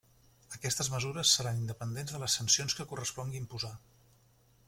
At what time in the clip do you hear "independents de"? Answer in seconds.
1.65-2.21